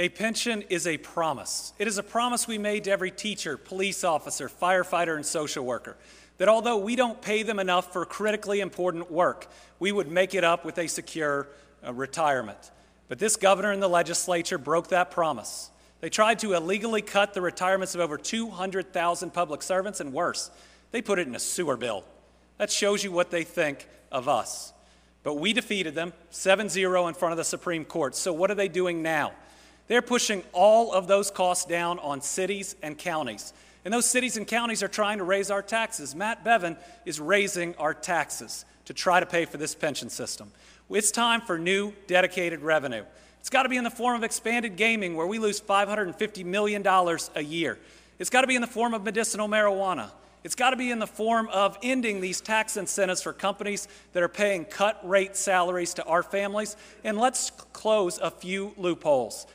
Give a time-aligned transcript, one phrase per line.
[0.00, 1.74] A pension is a promise.
[1.78, 5.94] It is a promise we made to every teacher, police officer, firefighter, and social worker
[6.38, 9.46] that although we don't pay them enough for critically important work,
[9.78, 11.48] we would make it up with a secure
[11.86, 12.70] uh, retirement.
[13.08, 15.68] But this governor and the legislature broke that promise.
[16.00, 20.50] They tried to illegally cut the retirements of over 200,000 public servants, and worse,
[20.92, 22.04] they put it in a sewer bill.
[22.56, 24.72] That shows you what they think of us.
[25.24, 28.16] But we defeated them 7 0 in front of the Supreme Court.
[28.16, 29.32] So, what are they doing now?
[29.90, 33.52] They're pushing all of those costs down on cities and counties.
[33.84, 36.14] And those cities and counties are trying to raise our taxes.
[36.14, 40.52] Matt Bevin is raising our taxes to try to pay for this pension system.
[40.90, 43.02] It's time for new dedicated revenue.
[43.40, 46.86] It's got to be in the form of expanded gaming, where we lose $550 million
[46.86, 47.76] a year.
[48.20, 50.12] It's got to be in the form of medicinal marijuana.
[50.44, 54.22] It's got to be in the form of ending these tax incentives for companies that
[54.22, 56.76] are paying cut rate salaries to our families.
[57.02, 59.46] And let's close a few loopholes.